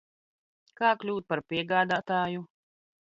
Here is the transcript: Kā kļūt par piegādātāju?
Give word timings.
Kā 0.79 0.93
kļūt 1.03 1.29
par 1.33 1.43
piegādātāju? 1.53 2.47